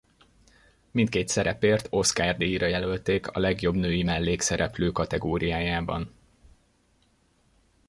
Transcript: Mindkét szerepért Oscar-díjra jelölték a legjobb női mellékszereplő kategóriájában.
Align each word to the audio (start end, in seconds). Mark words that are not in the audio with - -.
Mindkét 0.91 1.27
szerepért 1.27 1.87
Oscar-díjra 1.89 2.65
jelölték 2.67 3.27
a 3.27 3.39
legjobb 3.39 3.75
női 3.75 4.03
mellékszereplő 4.03 4.91
kategóriájában. 4.91 6.13